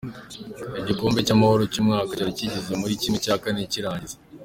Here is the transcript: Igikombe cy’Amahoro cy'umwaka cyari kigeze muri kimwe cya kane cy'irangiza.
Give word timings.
Igikombe 0.81 1.19
cy’Amahoro 1.27 1.63
cy'umwaka 1.71 2.11
cyari 2.17 2.37
kigeze 2.39 2.71
muri 2.81 2.99
kimwe 3.01 3.17
cya 3.25 3.35
kane 3.43 3.61
cy'irangiza. 3.71 4.15